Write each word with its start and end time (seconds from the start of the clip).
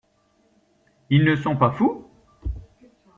Ils 1.11 1.23
ne 1.25 1.35
sont 1.35 1.55
pas 1.55 1.69
fous? 1.69 2.07